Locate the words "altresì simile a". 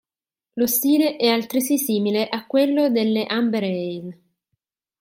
1.27-2.47